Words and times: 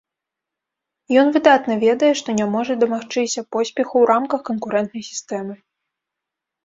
Ён 1.23 1.27
выдатна 1.35 1.73
ведае, 1.83 2.09
што 2.21 2.29
не 2.39 2.47
можа 2.55 2.73
дамагчыся 2.85 3.41
поспеху 3.57 3.93
ў 4.01 4.05
рамках 4.15 4.39
канкурэнтнай 4.51 5.03
сістэмы. 5.13 5.55